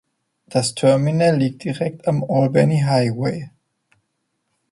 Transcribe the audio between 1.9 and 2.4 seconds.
am